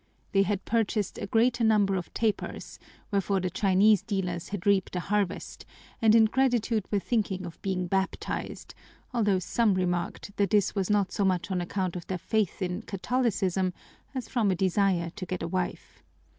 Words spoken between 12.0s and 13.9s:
their faith in Catholicism